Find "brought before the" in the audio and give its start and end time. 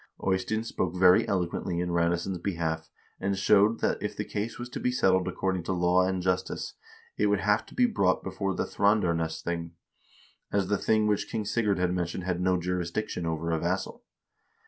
7.85-8.65